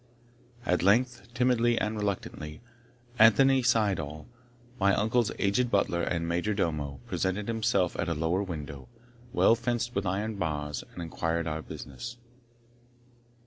[0.65, 2.59] At length, timidly and reluctantly,
[3.19, 4.25] Anthony Syddall,
[4.79, 8.89] my uncle's aged butler and major domo, presented himself at a lower window,
[9.31, 12.17] well fenced with iron bars, and inquired our business.